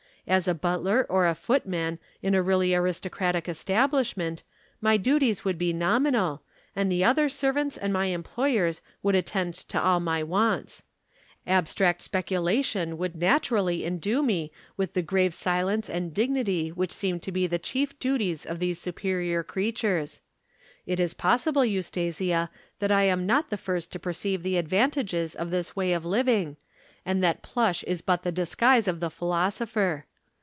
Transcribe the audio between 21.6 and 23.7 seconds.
Eustasia, that I am not the